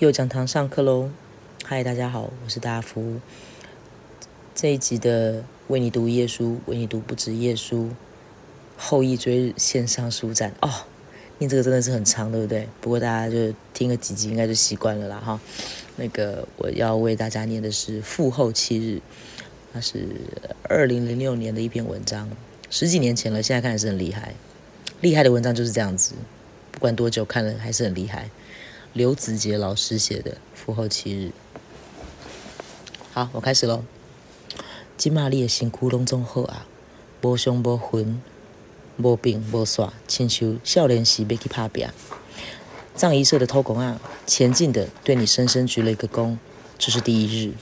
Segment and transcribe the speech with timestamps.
[0.00, 1.10] 又讲堂上课喽！
[1.62, 3.20] 嗨，大家好，我是大福。
[4.54, 7.90] 这一集的为你读耶书，为你读不止耶书，
[8.78, 10.70] 后羿追日线上书展哦。
[11.36, 12.66] 念这个真的是很长，对不对？
[12.80, 15.38] 不过大家就听个几集，应该就习惯了啦哈。
[15.96, 18.96] 那个我要为大家念的是《复后七日》，
[19.74, 20.06] 那是
[20.62, 22.30] 二零零六年的一篇文章，
[22.70, 24.32] 十几年前了，现在看还是很厉害。
[25.02, 26.14] 厉害的文章就是这样子，
[26.72, 28.30] 不管多久看了还是很厉害。
[28.92, 31.28] 刘子杰老师写的《父后七日》，
[33.12, 33.84] 好，我开始喽。
[34.96, 36.66] 今嘛你的身躯拢总好啊，
[37.22, 38.20] 无伤无痕，
[38.96, 41.86] 无病无煞，亲像少年时要去拍拼。
[42.96, 46.36] 藏医社的偷工啊，前进的对你深深鞠了一个躬。
[46.76, 47.52] 这是第一日，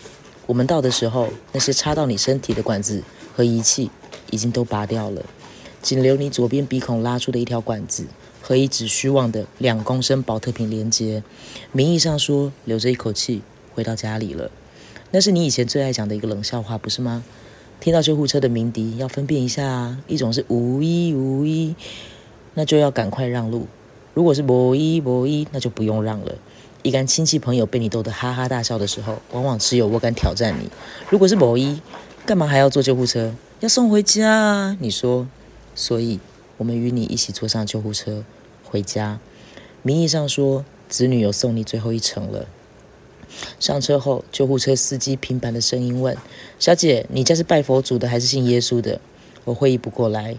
[0.46, 3.02] 我们到的时候，那些插到你身体的管子
[3.36, 3.90] 和仪器
[4.30, 5.22] 已经都拔掉了，
[5.82, 8.06] 仅留你左边鼻孔拉出的一条管子。
[8.48, 11.22] 和一只虚妄的两公升保特瓶连接，
[11.70, 13.42] 名义上说留着一口气
[13.74, 14.50] 回到家里了。
[15.10, 17.22] 那是你以前最爱讲的一个冷笑话，不是吗？
[17.78, 21.74] 听到救护车的鸣笛，要分辨一下啊，一种是无一无一，
[22.54, 23.66] 那就要赶快让路；
[24.14, 26.34] 如果是无一无一，那就不用让了。
[26.82, 30.70] 一干亲戚朋友被你逗得哈哈大笑的时候，往往只有我敢挑战你。
[31.10, 31.82] 如果是无一，
[32.24, 33.34] 干嘛还要坐救护车？
[33.60, 34.78] 要送回家啊？
[34.80, 35.28] 你说，
[35.74, 36.18] 所以
[36.56, 38.24] 我们与你一起坐上救护车。
[38.70, 39.18] 回家，
[39.82, 42.46] 名义上说子女有送你最后一程了。
[43.60, 46.16] 上车后，救护车司机平板的声音问
[46.58, 49.00] ：“小姐，你家是拜佛祖的还是信耶稣的？”
[49.44, 50.36] 我会意不过来。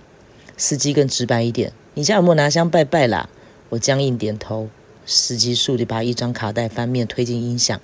[0.58, 3.30] 司机更直白一点：“你家有没有拿香拜拜啦？”
[3.70, 4.70] 我僵硬点头。
[5.06, 7.80] 司机速地把一张卡带翻面推进音响：“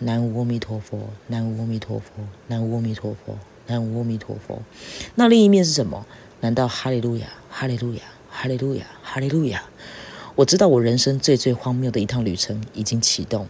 [0.00, 2.06] 南无阿弥陀佛，南无阿弥陀佛，
[2.48, 3.38] 南无阿弥陀佛，
[3.68, 4.60] 南无阿弥陀佛。”
[5.14, 6.04] 那另一面是什么？
[6.40, 8.02] 难道哈利路亚，哈利路亚？
[8.36, 9.62] 哈利路亚，哈利路亚！
[10.34, 13.46] 我知道我人生最最荒谬的一趟旅程已经启动。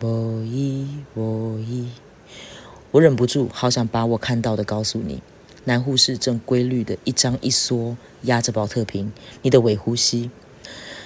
[0.00, 0.08] 我
[0.44, 1.88] 一，我一，
[2.90, 5.22] 我忍不住，好想把我看到的告诉你。
[5.64, 9.10] 男护士正规律的一张一缩压着保特瓶，
[9.40, 10.30] 你的尾呼吸。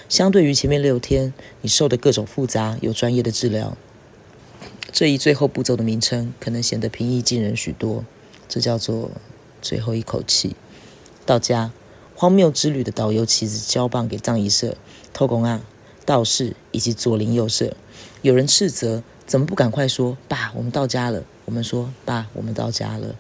[0.08, 3.76] 相对于前面六天你受的各种复杂有专业的治疗，
[4.91, 8.04] 这一最后步骤的名称可能显得平易近人许多。
[8.48, 9.12] 这叫做
[9.62, 10.56] 最后一口气。
[11.24, 11.70] 到家。
[12.20, 14.76] 荒谬之旅的导游旗子交棒给藏仪社、
[15.14, 15.62] 偷工啊、
[16.04, 17.75] 道士以及左邻右舍。
[18.20, 23.16] 有人斥责：“怎么不赶快说，爸，我们到家了？”我们说：“爸，我们到家了。”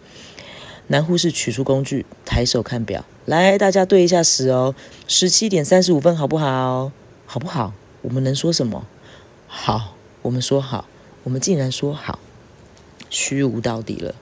[0.88, 4.74] 男护士取出工具，抬手看表：“来，大家对一下时哦，
[5.08, 6.92] 十七点三十五分，好不好？
[7.24, 7.72] 好不好？
[8.02, 8.86] 我们能说什么？
[9.48, 10.84] 好，我们说好，
[11.22, 12.18] 我们竟然说好，
[13.10, 14.14] 虚无到底了。”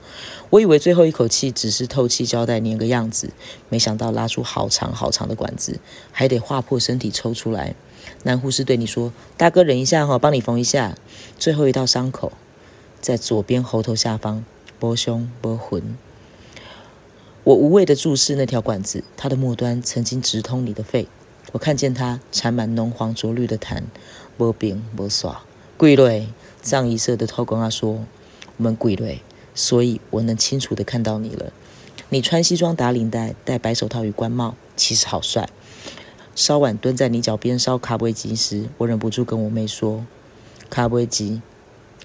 [0.51, 3.31] 我以为最后一口气只是透气胶带粘个样子，
[3.69, 5.79] 没想到拉出好长好长的管子，
[6.11, 7.75] 还得划破身体抽出来。
[8.25, 10.97] 男护士对你说：“大哥，忍一下哈，帮你缝一下。”
[11.39, 12.33] 最后一道伤口
[13.01, 14.45] 在左边喉头下方，
[14.79, 15.97] 波胸波魂。
[17.45, 21.07] 我无畏地注视那条管子，它的末端曾经直通你的肺。
[21.53, 23.83] 我看见它缠满浓黄浊绿的痰，
[24.37, 25.43] 波冰波耍。
[25.77, 26.29] 贵瑞
[26.61, 28.05] 藏医色的偷工啊说
[28.59, 29.23] ：“我们贵瑞。”
[29.55, 31.53] 所以我能清楚的看到你了。
[32.11, 35.49] 你穿西装打领带，戴白手套与官帽，其实好帅。
[36.37, 40.07] 稍晚蹲在你脚边烧卡布吉时，我忍不住跟我妹说
[40.71, 41.43] ：“卡布吉，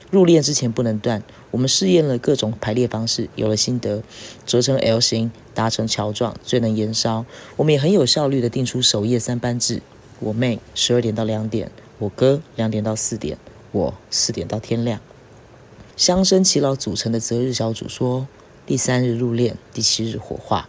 [0.10, 1.22] 入殓之前不能断。
[1.52, 4.02] 我们试验了各种排列方式，有了心得，
[4.48, 7.24] 折成 L 型，搭成桥状，最能延烧。
[7.56, 9.84] 我们也很有效率的定出守夜三班制。
[10.20, 13.38] 我妹十二点到两点，我哥两点到四点，
[13.72, 15.00] 我四点到天亮。”
[15.96, 18.28] 乡绅耆老组成的择日小组说
[18.66, 20.68] ：“第三日入殓，第七日火化。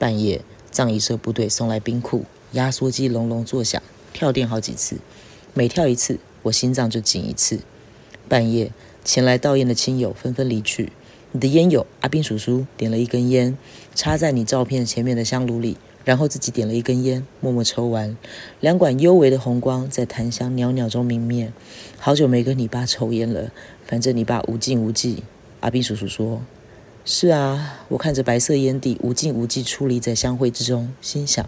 [0.00, 0.42] 半夜，
[0.72, 3.80] 藏医社部队送来冰库，压缩机隆隆作响，
[4.12, 4.96] 跳电好几次。
[5.54, 7.60] 每跳一次，我心脏就紧一次。
[8.28, 8.72] 半夜，
[9.04, 10.92] 前来悼唁的亲友纷纷离去。
[11.30, 13.56] 你的烟友阿斌叔叔点了一根烟，
[13.94, 15.76] 插在你照片前面的香炉里，
[16.08, 18.16] 然后自己点了一根烟，默默抽完。
[18.60, 21.52] 两管幽微的红光在檀香袅袅中明灭。
[21.98, 23.52] 好久没跟你爸抽烟了。”
[23.84, 25.22] 反正你爸无尽无际，
[25.60, 26.40] 阿斌叔叔说
[27.04, 31.46] ：“是啊。”我看着白色烟蒂无尽无际矗立在香灰之中，心想：“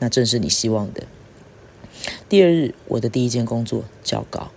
[0.00, 1.02] 那正是你希望的。”
[2.30, 4.50] 第二日，我的第一件工作校稿，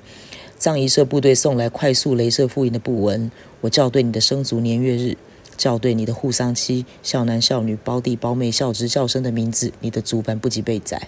[0.58, 3.30] 藏仪社部队送来快速镭射复印的布文，
[3.60, 5.18] 我校对你的生卒年月日。
[5.58, 11.08] 校对你的护丧妻、孝男孝女、胞弟胞妹、校侄校生的名字，你的祖版不及被宰。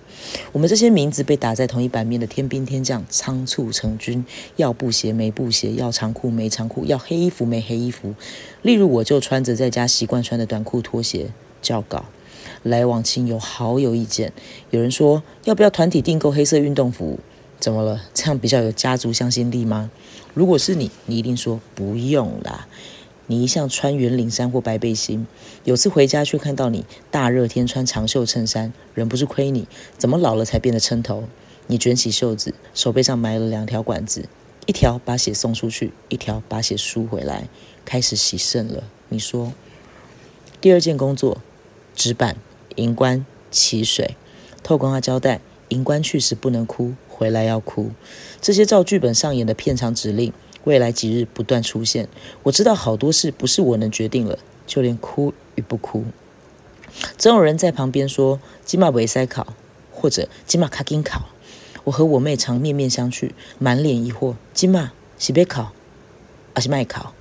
[0.51, 4.25] 我们这些名字被打在同一版面的天兵天将仓促成军，
[4.55, 8.15] 要布鞋没布鞋，要长裤没长裤，要黑衣服没黑衣服。
[8.61, 11.31] 例如，我就穿着在家习惯穿的短裤拖鞋
[11.61, 12.05] 校稿。
[12.61, 14.33] 来往亲友好有意见，
[14.71, 17.19] 有人说要不要团体订购黑色运动服？
[17.59, 18.01] 怎么了？
[18.13, 19.91] 这样比较有家族向心力吗？
[20.33, 22.67] 如果是你，你一定说不用啦。
[23.27, 25.25] 你一向穿圆领衫或白背心，
[25.63, 29.67] 有次回家却看到你大热天穿长袖衬衫，忍不住亏你
[29.97, 31.23] 怎么老了才变得撑头。
[31.67, 34.29] 你卷起袖子，手背上埋了两条管子，
[34.67, 37.47] 一条把血送出去，一条把血输回来，
[37.83, 38.83] 开始洗肾了。
[39.09, 39.51] 你说，
[40.61, 41.41] 第二件工作，
[41.95, 42.37] 纸板，
[42.75, 44.15] 银棺起水，
[44.61, 47.89] 透光化胶带，银棺去时不能哭，回来要哭。
[48.39, 50.31] 这些照剧本上演的片场指令。
[50.65, 52.09] 未来几日不断出现，
[52.43, 56.03] 我知道好多事不是我能决定了，就连哭与不哭。
[57.17, 59.53] 总有人在旁边说：“金马维塞考，
[59.91, 61.29] 或者金马卡金考。”
[61.85, 63.29] 我和我妹常面面相觑，
[63.59, 65.71] 满脸疑惑：“金马是别考，
[66.55, 67.13] 还是麦考？”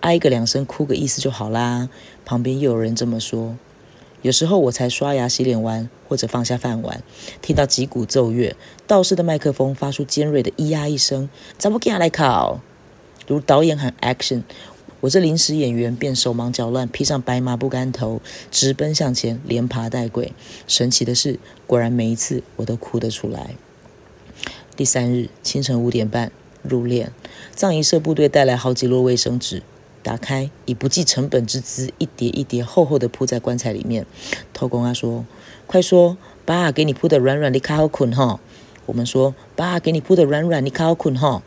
[0.00, 1.88] 挨个两声，哭个意思就好啦。
[2.24, 3.56] 旁边又有人这么说。
[4.22, 7.02] 有时候我才刷牙洗脸完，或者放下饭碗，
[7.42, 8.54] 听到几股奏乐，
[8.86, 11.28] 道士的麦克风发出尖锐的咿呀一声
[11.58, 12.60] ：“怎么给他来考？”
[13.26, 14.42] 如导演喊 “action”，
[15.00, 18.20] 我这临时演员便手忙脚乱，披上白麻布竿头，
[18.50, 20.32] 直奔向前，连爬带跪。
[20.66, 23.56] 神奇的是，果然每一次我都哭得出来。
[24.76, 26.30] 第三日清晨五点半
[26.62, 27.08] 入殓，
[27.54, 29.62] 葬仪社部队带来好几摞卫生纸，
[30.02, 34.06] 打开，以不计成本之姿，一叠一叠厚厚的铺在棺材里面。
[34.52, 35.24] 偷工啊说
[35.66, 38.38] ：“快说，爸给你铺的软软的，卡好捆哈。”
[38.86, 41.42] 我们说：“爸给你铺的软软，你卡好捆哈。”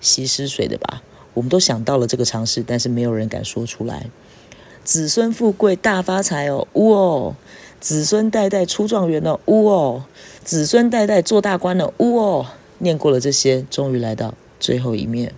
[0.00, 1.02] 吸湿水的吧。
[1.34, 4.06] 我们都想到了这个尝试，但是没有人敢说出来。
[4.84, 7.36] 子孙富贵大发财哦，呜哦！
[7.80, 10.04] 子孙代代出状元哦，呜哦！
[10.44, 12.46] 子孙代代做大官哦，呜哦！
[12.78, 15.32] 念过了这些，终于来到最后一面。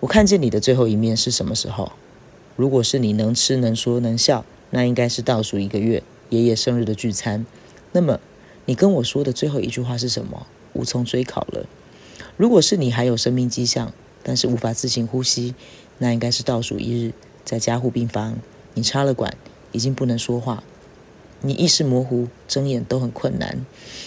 [0.00, 1.92] 我看见你的最后一面是什么时候？
[2.54, 7.44] 如果是你能吃能说能笑，那应该是倒数一个月爷爷生日的聚餐。
[7.92, 8.20] 那么
[8.64, 10.46] 你跟我说的最后一句话是什么？
[10.72, 11.66] 无从追考了。
[12.36, 13.92] 如果是你还有生命迹象。
[14.28, 15.54] 但是无法自行呼吸，
[15.98, 17.12] 那应该是倒数一日，
[17.44, 18.36] 在加护病房，
[18.74, 19.36] 你插了管，
[19.70, 20.64] 已经不能说话，
[21.42, 23.64] 你意识模糊，睁眼都很困难。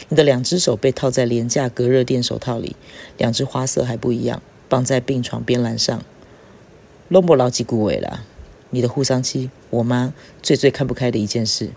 [0.10, 2.76] 你的两只手被套在廉价隔热垫手套里，
[3.18, 6.04] 两只花色还不一样，绑在病床边栏上。
[7.08, 8.26] 龙伯老几顾尾了，
[8.72, 10.14] 你的护丧期，我妈
[10.44, 11.72] 最最看不开的一件事，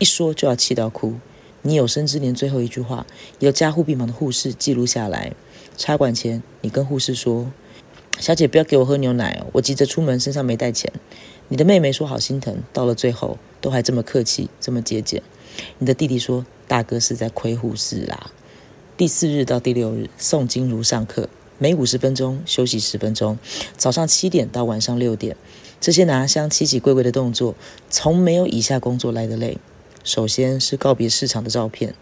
[0.00, 1.14] 一说就要气到哭。
[1.62, 3.06] 你有生之年最后一句话，
[3.38, 5.32] 由加护病房的护士记录下来。
[5.76, 7.52] 插管前，你跟护士说。
[8.18, 9.46] 小姐，不要给我喝牛奶哦！
[9.52, 10.90] 我急着出门，身上没带钱。
[11.48, 15.22] 你的妹妹说好心疼，到了最后都还这么客气，这么节俭。
[15.78, 18.30] 你的弟弟说大哥是在亏护士啦。
[18.96, 21.28] 第四日到第六日，诵经如上课，
[21.58, 23.36] 每五十分钟休息十分钟。
[23.76, 25.36] 早上七点到晚上六点，
[25.80, 27.54] 这些拿香、七起跪跪的动作，
[27.90, 29.58] 从没有以下工作来的累。
[30.02, 31.94] 首先是告别市场的照片。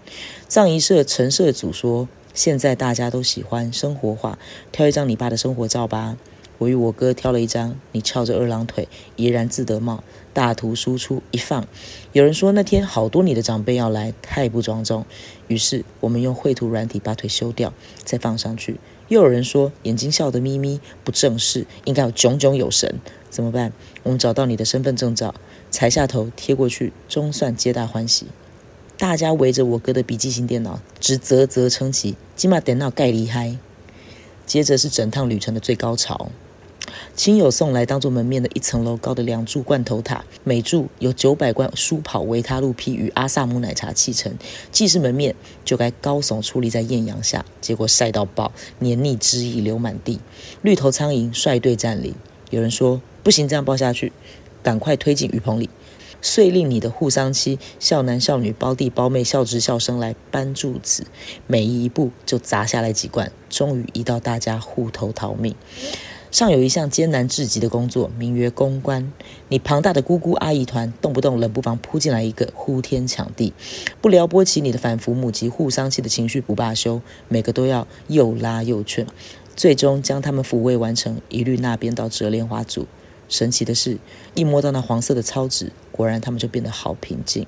[0.47, 2.07] 葬仪社陈社主说。
[2.35, 4.39] 现在大家都喜欢生活化，
[4.71, 6.17] 挑一张你爸的生活照吧。
[6.59, 11.67] 我与我哥挑了一张，你翘着二郎腿，怡然自得貌，大图输出一放。
[12.13, 15.05] 有人说那天好多你的长辈要来，太不庄重。
[15.49, 17.73] 于是我们用绘图软体把腿修掉，
[18.05, 18.79] 再放上去。
[19.09, 23.01] 又有人说眼睛笑得眯眯，不正式，应该要炯炯有神。
[23.29, 23.73] 怎么办？
[24.05, 25.35] 我们找到你的身份证照，
[25.71, 28.27] 裁下头贴过去，终算皆大欢喜。
[29.03, 33.59] 大家围着我哥的笔记型电脑，直啧啧称奇，起码电脑盖厉害。
[34.47, 36.31] 接着是整趟旅程的最高潮，
[37.17, 44.33] 亲友送来当做门面的一层楼高的两柱罐头塔，每柱有九百罐舒跑维他露 P 与阿萨姆奶茶砌成，
[44.71, 47.45] 既是门面，就该高耸矗立在艳阳下。
[47.61, 50.21] 结果晒到爆，黏腻汁液流满地。
[50.63, 52.15] 绿头苍蝇率队占领，
[52.51, 54.13] 有人说不行，这样抱下去，
[54.63, 55.69] 赶快推进雨棚里。
[56.23, 61.05] 遂令你的护丧妻孝男孝女胞弟胞妹孝侄孝生来搬柱子，
[61.47, 65.55] 每一步就砸下来几罐，终于移到大家户头逃命。
[66.31, 69.13] 尚有一项艰难至极的工作，名曰公关。
[69.49, 73.53] 你庞大的姑姑阿姨团，动不动冷不防扑进来一个，呼天抢地，
[74.01, 79.07] 不撩拨起你的反服母及护丧妻的情绪不罢休，每个都要又拉又劝，
[79.55, 82.87] 最终将他们抚慰完成，一律那边到折莲花组。
[83.29, 83.99] 神奇的是，
[84.35, 87.47] 一摸到那黄色的草纸，果然他们就变得好平静。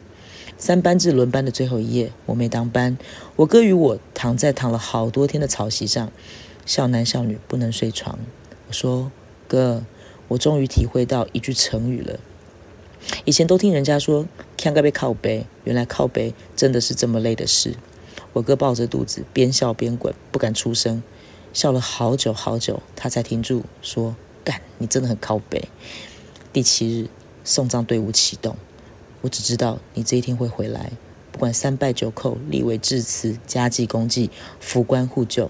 [0.56, 2.96] 三班制轮班的最后一夜，我没当班，
[3.34, 6.12] 我哥与我躺在躺了好多天的草席上，
[6.64, 8.18] 孝男孝女不能睡床。
[8.68, 9.10] 我说
[9.48, 9.84] ：“哥，
[10.28, 12.20] 我终于体会到一句成语了。
[13.24, 17.74] 以前都听人家说‘看个被靠背’，原来靠背真的是这么累的事。”
[18.34, 21.02] 我哥抱着肚子，边笑边滚，不敢出声，
[21.52, 24.14] 笑了好久好久，他才停住，说。
[24.44, 25.68] 干，你真的很靠北。
[26.52, 27.08] 第七日，
[27.44, 28.56] 送葬队伍启动。
[29.20, 30.92] 我只知道你这一天会回来，
[31.30, 35.48] 不管三拜九叩，立为致辞，加祭公祭，扶棺护柩。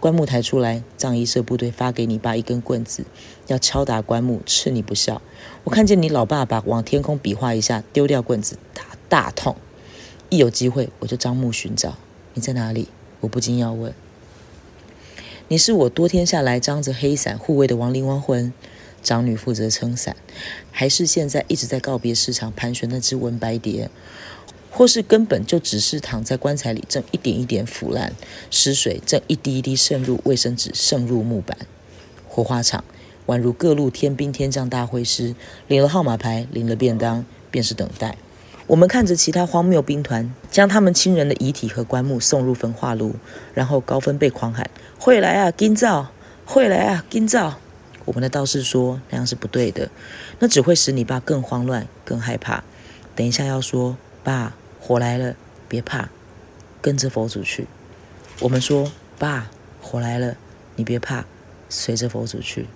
[0.00, 3.06] 棺木抬出来，葬仪社部队发给你爸一根棍子，
[3.46, 5.22] 要敲打棺木，斥你不孝。
[5.64, 9.56] 我看见你老爸爸往天空比划一下，丢掉棍子，打大痛。
[10.28, 11.96] 一有机会，我就张目寻找
[12.34, 12.88] 你在哪里。
[13.20, 13.94] 我不禁要问：
[15.48, 18.52] 你是我多天下来张着黑伞护卫的亡灵亡魂，
[19.04, 20.16] 长女负责撑伞，
[20.72, 23.88] 还是现在一直在告别市场盘旋那只文白蝶？
[24.70, 28.12] 或是根本就只是躺在棺材里，正一点一点腐烂，
[28.50, 31.56] 尸水正一滴一滴渗入卫生纸，渗入木板。
[32.26, 32.82] 火化场
[33.26, 35.36] 宛如各路天兵天将大会师，
[35.68, 38.16] 领了号码牌，领了便当，便是等待。
[38.66, 43.14] 我们看着其他荒谬兵团将他们亲人的遗体和棺木送入焚化炉，
[43.52, 44.68] 然后高分贝狂喊
[44.98, 46.08] ：“会来啊，金灶！
[46.44, 47.54] 会来啊，金灶！”
[48.04, 49.90] 我们的道士说那样是不对的，
[50.38, 52.62] 那只会使你爸更慌乱、更害怕。
[53.14, 54.54] 等一下要说爸。
[54.86, 55.34] 火来了，
[55.66, 56.10] 别怕，
[56.82, 57.66] 跟着佛祖去。
[58.40, 59.48] 我们说，爸，
[59.80, 60.36] 火来了，
[60.76, 61.24] 你别怕，
[61.70, 62.66] 随着佛祖去。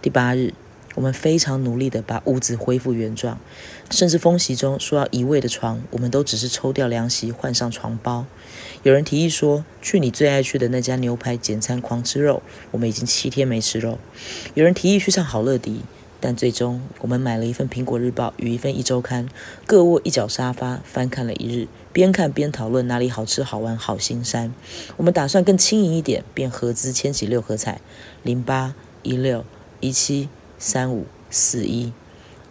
[0.00, 0.54] 第八日，
[0.94, 3.38] 我们非常努力的把屋子恢复原状，
[3.90, 8.26] 甚至风席中说要移位的床，我们都只是抽掉凉席，换上床包。
[8.82, 13.98] 有人提议说，去你最爱去的那家牛排简餐狂吃肉，我们已经七天没吃肉。
[14.54, 15.82] 有人提议去唱好乐迪。
[16.24, 19.26] 但最终，我们买了一份《苹果日报》与一份《一周刊》，
[19.66, 24.54] 各卧一角沙发，翻看了一日，边看边讨论哪里好吃、好玩、好心山。
[24.96, 27.80] 我们打算更轻盈一点，便合资牵起六合彩：
[28.22, 29.44] 零八、一六、
[29.80, 30.28] 一七、
[30.64, 31.92] 三五、四一。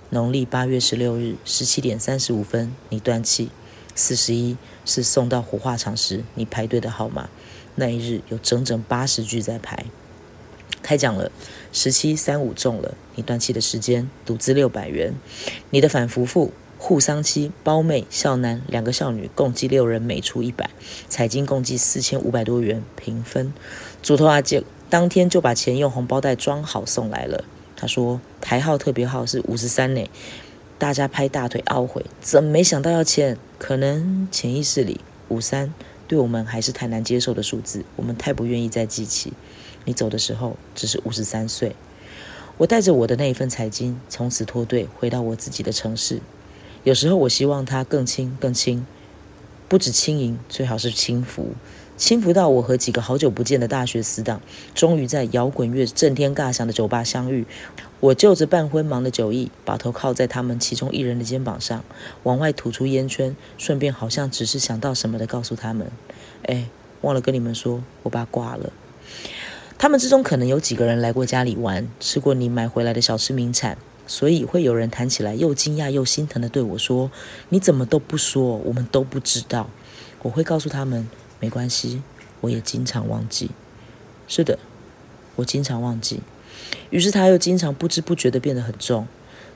[0.10, 3.48] 农历八月十六日十七点三十五分，你断气。
[3.96, 7.30] 四十一是送到火化场时你排队的号码。
[7.75, 9.86] 那一日有整整八十句在排。
[10.84, 11.32] 开奖了，
[11.72, 12.96] 十七三五中了。
[13.15, 15.13] 你断气的时间，赌资六百元。
[15.70, 20.70] 你的反夫妇、护丧妻、胞妹、孝男两个孝女，共计六人，每出一百，
[21.08, 23.53] 彩金共计四千五百多元，平分。
[24.03, 27.46] 主头阿姐当天就把钱用红包袋装好送来了。
[27.81, 30.07] 他说台号特别号是五十三呢。
[30.77, 33.38] 大家拍大腿懊悔，怎么没想到要签？
[33.57, 35.73] 可能潜意识里五三
[36.07, 39.33] 对我们还是太难接受的数字，我们太不愿意再记起。
[39.85, 41.75] 你走的时候只是五十三岁，
[42.57, 46.21] 我带着我的那一份财金，从此脱队，回到我自己的城市。
[46.83, 48.85] 有时候我希望它更轻，更轻，
[49.67, 51.55] 不止轻盈，最好是轻浮，
[52.01, 54.41] 轻浮到我和几个好久不见的大学死党，
[54.74, 57.46] 终于在摇滚乐震天尬响的酒吧相遇。
[58.00, 61.84] 我就着半昏忙的酒意，把头靠在他们其中一人的肩膀上，
[62.24, 65.91] 往外吐出烟圈，顺便好像只是想到什么的告诉他们
[66.50, 66.70] ：“哎，
[67.01, 68.74] 忘了跟你们说，我爸挂了。”
[69.77, 73.77] 他们之中可能有几个人来过家里玩，吃过你买回来的小吃名产，
[74.08, 77.12] 所以会有人谈起来又惊讶又心疼的对我说
[77.50, 78.58] ：“你怎么都不说？
[78.65, 79.70] 我们都不知道。”
[80.24, 81.08] 我会告诉他们
[81.41, 82.01] ：“没关系，
[82.39, 83.51] 我也经常忘记。”
[84.29, 84.57] 是的，
[85.36, 86.21] 我经常忘记。
[86.89, 89.05] 于是他又经常不知不觉的变得很重，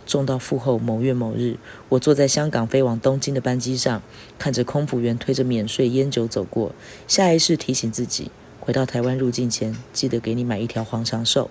[0.05, 1.55] 重到复后某月某日，
[1.87, 4.01] 我坐在香港飞往东京的班机上，
[4.37, 6.73] 看着空服员推着免税烟酒走过，
[7.07, 8.31] 下意识提醒自己。
[8.59, 11.49] 回到台湾入境前，记得给你买一条黄长寿。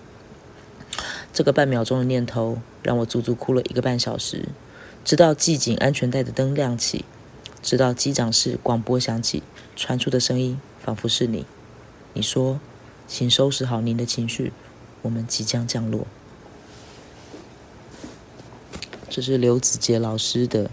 [1.33, 4.49] 这个半秒钟的念头，让我足足哭了一个半小时。
[5.05, 7.05] 直到系紧安全带的灯亮起，
[7.65, 9.43] 直到机长室广播响起，
[9.75, 11.47] 传出的声音仿佛是你。
[12.13, 12.61] 你说
[13.09, 14.53] ：“请收拾好您的情绪，
[15.01, 16.07] 我们即将降落。”
[19.09, 20.67] 这是刘子杰老师的《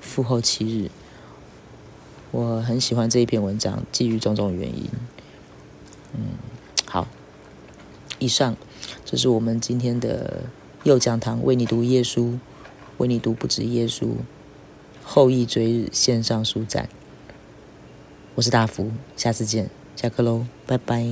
[0.00, 0.86] 复后七日》。
[2.30, 4.88] 我很喜欢这一篇文章，基于种种原因。
[6.14, 6.20] 嗯，
[6.86, 7.06] 好。
[8.18, 8.56] 以上，
[9.04, 10.44] 这是我们今天的
[10.84, 12.38] 右讲堂为你读耶稣，
[12.96, 14.08] 为你读不止耶稣，
[15.12, 16.88] 后羿追日线上书展。
[18.36, 21.04] 我是大福，下次见，下课喽，拜拜。